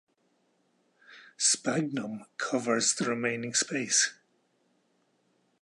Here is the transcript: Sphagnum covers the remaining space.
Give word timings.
Sphagnum 1.37 2.25
covers 2.39 2.95
the 2.95 3.05
remaining 3.07 3.53
space. 3.53 4.13